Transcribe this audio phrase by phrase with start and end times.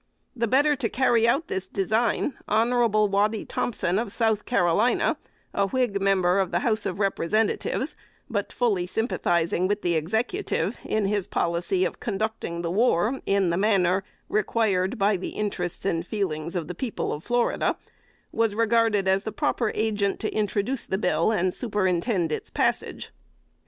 [0.35, 2.87] The better to carry out this design, Hon.
[3.11, 5.15] Waddy Thompson of South Carolina,
[5.53, 7.95] a Whig member of the House of Representatives,
[8.27, 13.57] but fully sympathizing with the Executive in his policy of conducting the war in the
[13.57, 17.77] manner "required by the interests and feelings of the people of Florida,"
[18.31, 23.11] was regarded as the proper agent to introduce the bill and superintend its passage.
[23.13, 23.15] [Sidenote: 1841.